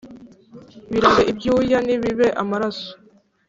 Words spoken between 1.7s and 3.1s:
ntibibe amaraso.